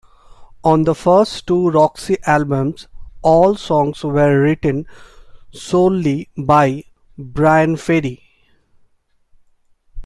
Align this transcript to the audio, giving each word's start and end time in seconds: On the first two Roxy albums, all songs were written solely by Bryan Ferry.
On 0.63 0.83
the 0.85 0.95
first 0.95 1.45
two 1.45 1.69
Roxy 1.69 2.17
albums, 2.25 2.87
all 3.21 3.53
songs 3.55 4.03
were 4.03 4.41
written 4.41 4.87
solely 5.51 6.27
by 6.35 6.85
Bryan 7.19 7.77
Ferry. 7.77 8.23